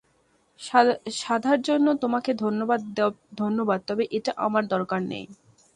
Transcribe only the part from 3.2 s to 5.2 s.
ধন্যবাদ তবে এটা আমার দরকার